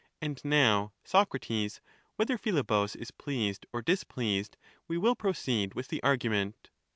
And 0.19 0.43
now, 0.43 0.93
Socrates, 1.03 1.79
whether 2.15 2.35
Philebus 2.35 2.95
is 2.95 3.11
pleased 3.11 3.67
or 3.71 3.83
displeased, 3.83 4.57
we 4.87 4.97
will 4.97 5.13
proceed 5.15 5.75
with 5.75 5.89
the 5.89 6.01
argument. 6.01 6.71